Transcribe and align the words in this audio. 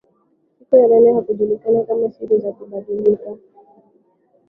siku 0.59 0.75
ya 0.77 0.87
nane 0.87 1.11
hujulikana 1.11 1.83
kama 1.85 2.11
siku 2.11 2.37
za 2.37 2.51
kubadilika 2.51 3.35